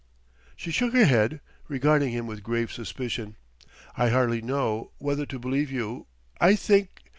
She 0.55 0.71
shook 0.71 0.93
her 0.93 1.05
head, 1.05 1.41
regarding 1.67 2.09
him 2.11 2.25
with 2.25 2.41
grave 2.41 2.71
suspicion. 2.71 3.35
"I 3.95 4.09
hardly 4.09 4.41
know: 4.41 4.93
whether 4.97 5.27
to 5.27 5.37
believe 5.37 5.71
you. 5.71 6.07
I 6.39 6.55
think...." 6.55 7.03